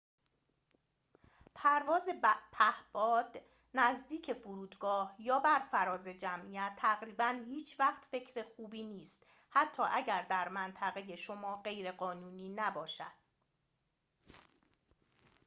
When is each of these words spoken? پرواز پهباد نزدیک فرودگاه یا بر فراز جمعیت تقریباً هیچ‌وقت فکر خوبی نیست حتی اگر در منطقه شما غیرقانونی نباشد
پرواز 1.55 2.03
پهباد 2.51 3.37
نزدیک 3.73 4.33
فرودگاه 4.33 5.15
یا 5.19 5.39
بر 5.39 5.59
فراز 5.71 6.07
جمعیت 6.07 6.73
تقریباً 6.77 7.43
هیچ‌وقت 7.47 8.05
فکر 8.05 8.43
خوبی 8.43 8.83
نیست 8.83 9.23
حتی 9.49 9.83
اگر 9.91 10.21
در 10.29 10.49
منطقه 10.49 11.15
شما 11.15 11.55
غیرقانونی 11.61 12.49
نباشد 12.49 13.11